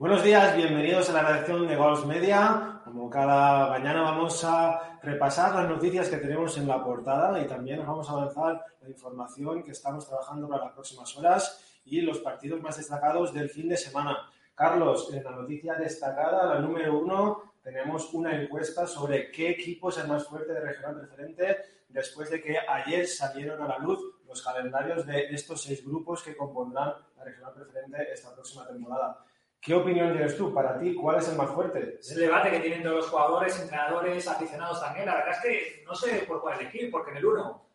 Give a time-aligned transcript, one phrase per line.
[0.00, 2.80] Buenos días, bienvenidos a la redacción de Goals Media.
[2.84, 7.84] Como cada mañana vamos a repasar las noticias que tenemos en la portada y también
[7.86, 12.62] vamos a avanzar la información que estamos trabajando para las próximas horas y los partidos
[12.62, 14.16] más destacados del fin de semana.
[14.54, 19.98] Carlos, en la noticia destacada, la número uno, tenemos una encuesta sobre qué equipo es
[19.98, 21.58] el más fuerte de regional preferente
[21.90, 26.34] después de que ayer salieron a la luz los calendarios de estos seis grupos que
[26.34, 29.26] compondrán la regional preferente esta próxima temporada.
[29.60, 30.54] ¿Qué opinión tienes tú?
[30.54, 31.98] Para ti, ¿cuál es el más fuerte?
[32.00, 35.04] Es el debate que tienen todos los jugadores, entrenadores, aficionados también.
[35.04, 37.66] La verdad es que no sé por cuál elegir, porque en el 1,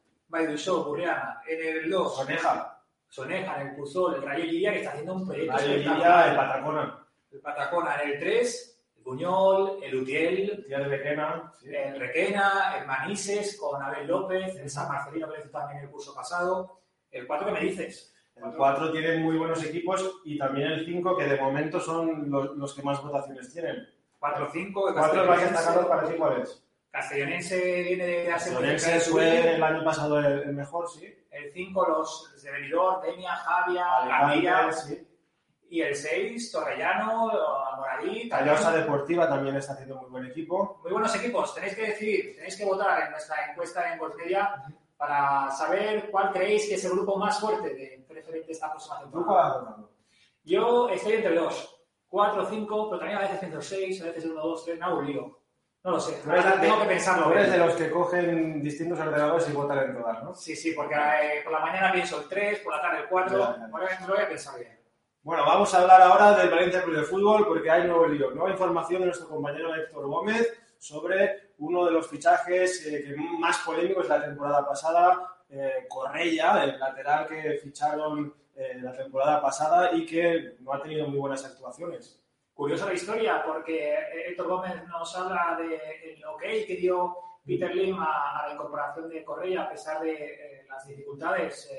[0.57, 2.81] Show, Burriana, en el 2, Soneja.
[3.07, 5.77] Soneja, en el Puzol, el Rayo Lidia, que está haciendo un proyecto Rayo.
[5.77, 7.07] Lidia, el Patacona.
[7.31, 11.53] El Patacona, en el 3, el Buñol, el Utiel, Tía de Requena.
[11.59, 11.69] sí.
[11.69, 16.81] el Requena, el Manises, con Abel López, el San Marcelino que también el curso pasado.
[17.11, 18.14] El 4, ¿qué me dices?
[18.35, 22.55] El 4 tiene muy buenos equipos y también el 5, que de momento son los,
[22.55, 23.87] los que más votaciones tienen.
[24.19, 25.53] 4-5, el 4 el más Castellonense.
[25.53, 26.61] destacado para ti, ¿cuál es?
[26.91, 31.13] Castellonense viene de hacer Sorense fue el año pasado el, el mejor, sí.
[31.31, 34.71] El 5, los de Benidorm, Denia, Javia, Gandía.
[34.71, 35.07] sí.
[35.69, 37.31] Y el 6, Torrellano,
[37.71, 38.29] Almoradí.
[38.29, 40.79] Callosa Deportiva también está haciendo muy buen equipo.
[40.83, 41.53] Muy buenos equipos.
[41.55, 44.63] Tenéis que decidir, tenéis que votar en nuestra encuesta en Golfmedia
[45.05, 49.11] para saber cuál creéis que es el grupo más fuerte de preferente esta próxima ¿Tú
[49.11, 49.77] temporada.
[50.43, 51.71] Yo estoy entre dos.
[52.07, 54.79] 4, 5, pero también a veces entre 6, a veces 1, 2, 3.
[54.79, 55.39] Me hago un lío.
[55.83, 56.21] No lo sé.
[56.25, 57.31] Ahora tengo que pensarlo.
[57.31, 60.33] Eres de los que cogen distintos ordenadores y votan en todas, ¿no?
[60.33, 63.37] Sí, sí, porque eh, por la mañana pienso el 3, por la tarde el 4.
[63.37, 63.69] Ya, ya.
[63.71, 64.79] Ahora me lo voy a pensar bien.
[65.21, 68.51] Bueno, vamos a hablar ahora del Valencia Club de Fútbol porque hay nuevo lío, nueva
[68.51, 74.17] información de nuestro compañero Héctor Gómez sobre uno de los fichajes eh, más polémicos de
[74.17, 80.55] la temporada pasada, eh, Correia, el lateral que ficharon eh, la temporada pasada y que
[80.59, 82.21] no ha tenido muy buenas actuaciones.
[82.53, 83.95] Curiosa la historia, porque
[84.27, 89.23] Héctor Gómez nos habla del ok que dio Peter Lim a, a la incorporación de
[89.23, 91.69] Correa a pesar de eh, las dificultades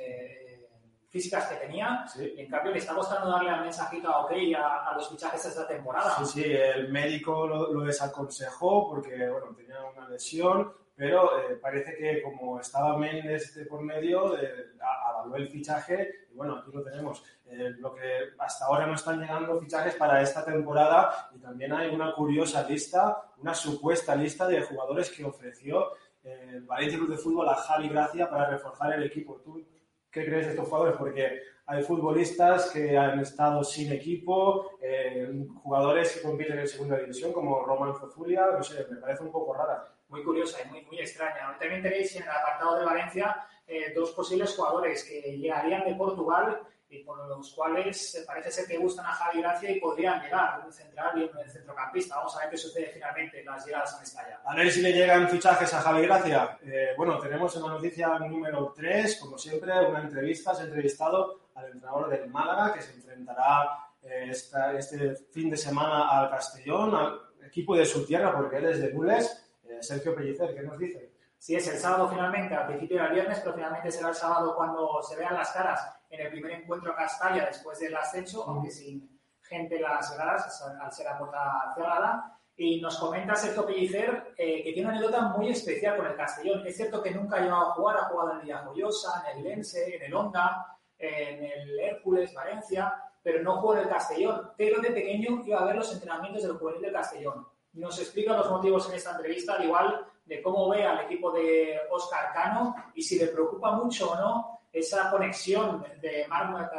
[1.17, 2.05] físicas que tenía.
[2.07, 2.35] Sí.
[2.37, 5.43] Y en cambio le está costando darle al mensajito a ok a, a los fichajes
[5.43, 6.11] de esta temporada.
[6.19, 11.97] Sí, sí, el médico lo, lo desaconsejó porque bueno, tenía una lesión, pero eh, parece
[11.97, 14.73] que como estaba Méndez de por medio, eh,
[15.09, 17.23] avaló el fichaje y bueno, aquí lo tenemos.
[17.49, 21.95] Eh, lo que hasta ahora no están llegando fichajes para esta temporada y también hay
[21.95, 25.93] una curiosa lista, una supuesta lista de jugadores que ofreció
[26.25, 29.41] eh, el Valencia Club de Fútbol a Javi Gracia para reforzar el equipo.
[29.45, 29.63] ¿Tú
[30.11, 30.97] qué crees de estos jugadores?
[30.97, 35.29] Porque hay futbolistas que han estado sin equipo, eh,
[35.63, 39.53] jugadores que compiten en segunda división como Roman Fozulia, no sé, me parece un poco
[39.53, 39.93] rara.
[40.09, 41.57] Muy curiosa y muy, muy extraña.
[41.59, 43.37] También tenéis en el apartado de Valencia
[43.67, 48.67] eh, dos posibles jugadores que llegarían de Portugal y por los cuales eh, parece ser
[48.67, 52.17] que gustan a Javi Gracia y podrían llegar, un central y un centrocampista.
[52.17, 54.41] Vamos a ver qué sucede finalmente en las llegadas a Mestalla.
[54.45, 56.59] A ver si le llegan fichajes a Javi Gracia.
[56.63, 60.55] Eh, bueno, tenemos en la noticia número 3, como siempre, una entrevista.
[60.55, 65.57] Se ha entrevistado al entrenador del Málaga, que se enfrentará eh, esta- este fin de
[65.57, 69.43] semana al Castellón, al equipo de su tierra, porque él es de Nules.
[69.69, 71.11] Eh, Sergio Pellicer, ¿qué nos dice?
[71.39, 74.55] Sí, es el sábado finalmente, al principio era el viernes, pero finalmente será el sábado
[74.55, 78.71] cuando se vean las caras en el primer encuentro a Castalla después del ascenso, aunque
[78.71, 82.33] sin gente en las gradas, al ser la puerta cerrada.
[82.59, 86.67] Y nos comenta Sergio Pellicer eh, que tiene una anécdota muy especial con el Castellón.
[86.67, 89.45] Es cierto que nunca ha llegado a jugar, ha jugado en el Villajoyosa, en el
[89.45, 94.53] Lense, en el Honda, en el Hércules, Valencia, pero no jugó en el Castellón.
[94.57, 97.47] Pero de pequeño iba a ver los entrenamientos del juvenil del Castellón.
[97.75, 101.79] Nos explica los motivos en esta entrevista, al igual de cómo ve al equipo de
[101.91, 106.71] Oscar Cano y si le preocupa mucho o no esa conexión de Marc,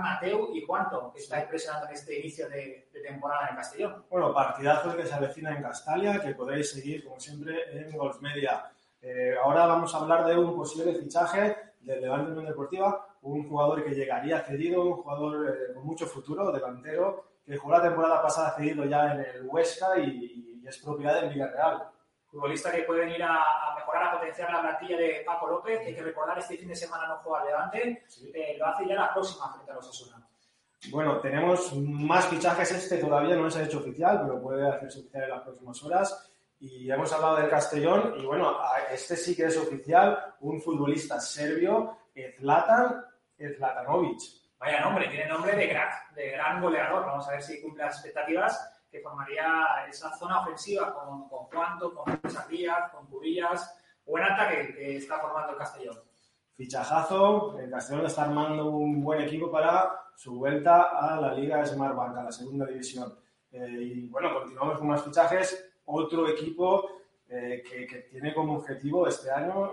[0.00, 4.04] Mateu y Juanto, que está impresionando en este inicio de, de temporada en el Castellón.
[4.08, 8.20] Bueno, partidazo el que se avecina en Castalia, que podéis seguir, como siempre, en Golf
[8.20, 8.70] Media.
[9.02, 13.82] Eh, ahora vamos a hablar de un posible fichaje del Levante Unión Deportiva, un jugador
[13.82, 18.54] que llegaría cedido, un jugador eh, con mucho futuro, delantero, que jugó la temporada pasada
[18.56, 21.88] cedido ya en el Huesca y, y es propiedad del Villarreal.
[22.30, 25.94] Futbolista que puede venir a, mejorar, a potenciar la plantilla de Paco López, que hay
[25.94, 29.52] que recordar, este fin de semana no juega Levante, eh, lo hace ya la próxima
[29.52, 30.26] frente a los Osasuna.
[30.90, 35.24] Bueno, tenemos más fichajes, este todavía no se ha hecho oficial, pero puede hacerse oficial
[35.24, 36.32] en las próximas horas.
[36.58, 38.58] Y hemos hablado del Castellón, y bueno,
[38.90, 41.98] este sí que es oficial, un futbolista serbio,
[42.38, 43.04] Zlatan
[43.38, 44.20] Zlatanovic.
[44.58, 47.06] Vaya nombre, tiene nombre de crack, de gran goleador.
[47.06, 51.94] Vamos a ver si cumple las expectativas que formaría esa zona ofensiva con, con Juanto,
[51.94, 53.76] con Díaz, con Cubillas.
[54.04, 55.98] Buen ataque que está formando el Castellón.
[56.56, 62.16] Fichajazo, el Castellón está armando un buen equipo para su vuelta a la Liga Smartbank,
[62.16, 63.14] a la segunda división.
[63.52, 65.72] Eh, y bueno, continuamos con más fichajes.
[65.86, 66.90] Otro equipo
[67.28, 69.70] eh, que, que, tiene como objetivo este año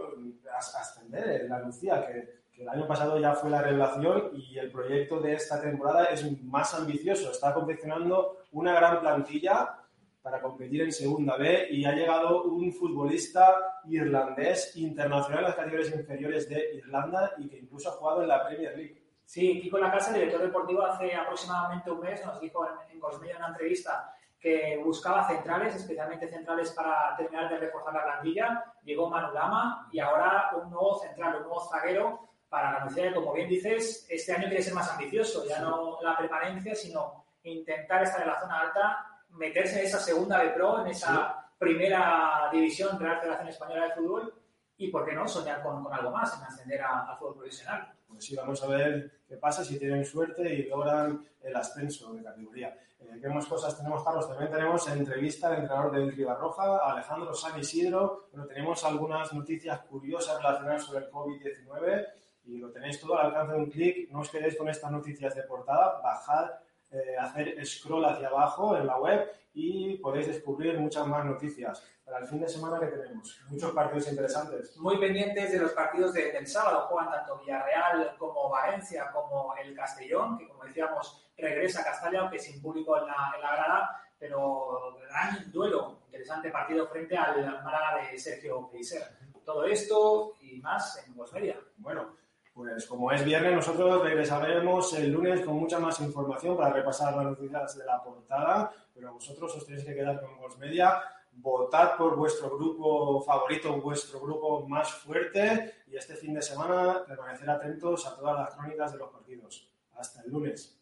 [0.54, 5.34] ascender, la Lucía, que el año pasado ya fue la revelación y el proyecto de
[5.34, 7.32] esta temporada es más ambicioso.
[7.32, 9.80] Está confeccionando una gran plantilla
[10.22, 15.94] para competir en Segunda B y ha llegado un futbolista irlandés internacional en las categorías
[15.94, 19.04] inferiores de Irlanda y que incluso ha jugado en la Premier League.
[19.24, 23.36] Sí, Kiko Lacasa, el director deportivo, hace aproximadamente un mes nos dijo en, en en
[23.38, 28.74] una entrevista que buscaba centrales, especialmente centrales para terminar de reforzar la plantilla.
[28.84, 33.50] Llegó Manu Lama y ahora un nuevo central, un nuevo zaguero para la como bien
[33.50, 38.28] dices, este año quiere ser más ambicioso, ya no la permanencia, sino intentar estar en
[38.28, 43.50] la zona alta, meterse en esa segunda de pro, en esa primera división Real Federación
[43.50, 44.34] Española de Fútbol
[44.78, 47.94] y, ¿por qué no?, soñar con, algo más, en ascender al fútbol profesional.
[48.08, 52.24] Pues sí, vamos a ver qué pasa si tienen suerte y logran el ascenso de
[52.24, 52.78] categoría.
[53.00, 54.28] Eh, ¿Qué más cosas tenemos, Carlos?
[54.28, 60.38] También tenemos entrevista del entrenador del Ribarroja, Alejandro San Isidro, pero tenemos algunas noticias curiosas
[60.38, 62.08] relacionadas sobre el COVID-19
[62.48, 64.10] y lo tenéis todo al alcance de un clic.
[64.12, 66.52] No os quedéis con estas noticias de portada, bajad,
[66.92, 72.20] eh, hacer scroll hacia abajo en la web y podéis descubrir muchas más noticias para
[72.20, 73.38] el fin de semana que tenemos.
[73.50, 74.78] Muchos partidos interesantes.
[74.78, 76.88] Muy pendientes de los partidos del sábado.
[76.88, 82.40] Juegan tanto Villarreal como Valencia como el Castellón, que como decíamos regresa a Castalla, aunque
[82.40, 88.02] sin público en la, en la grada, pero gran duelo, interesante partido frente al Málaga
[88.10, 89.04] de Sergio Peiser.
[89.44, 91.60] Todo esto y más en Voz Media.
[91.78, 92.16] Bueno,
[92.58, 97.26] pues como es viernes, nosotros regresaremos el lunes con mucha más información para repasar las
[97.26, 101.00] noticias de la portada, pero vosotros os tenéis que quedar con Media.
[101.34, 107.48] Votad por vuestro grupo favorito, vuestro grupo más fuerte y este fin de semana permanecer
[107.48, 109.70] atentos a todas las crónicas de los partidos.
[109.96, 110.82] Hasta el lunes.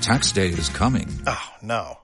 [0.00, 1.08] Tax day is coming.
[1.26, 2.03] Oh, no.